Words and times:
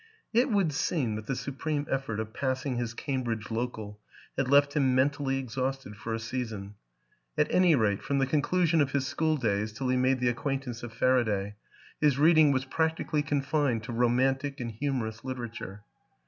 It 0.33 0.49
would 0.49 0.73
seem 0.73 1.13
that 1.15 1.27
the 1.27 1.35
supreme 1.35 1.85
effort 1.87 2.19
of 2.19 2.33
pass 2.33 2.65
ing 2.65 2.77
his 2.77 2.95
Cambridge 2.95 3.51
Local 3.51 3.99
had 4.35 4.47
left 4.49 4.73
him 4.73 4.95
mentally 4.95 5.37
exhausted 5.37 5.95
for 5.95 6.11
a 6.15 6.19
season; 6.19 6.73
at 7.37 7.51
any 7.51 7.75
rate, 7.75 8.01
from 8.01 8.17
the 8.17 8.25
con 8.25 8.41
clusion 8.41 8.81
of 8.81 8.93
his 8.93 9.05
school 9.05 9.37
days 9.37 9.71
till 9.71 9.89
he 9.89 9.97
made 9.97 10.19
the 10.19 10.25
ac 10.29 10.37
quaintance 10.37 10.81
of 10.81 10.91
Faraday, 10.91 11.53
his 11.99 12.17
reading 12.17 12.51
was 12.51 12.65
practically 12.65 13.21
confined 13.21 13.83
to 13.83 13.93
romantic 13.93 14.59
and 14.59 14.71
humorous 14.71 15.23
literature. 15.23 15.83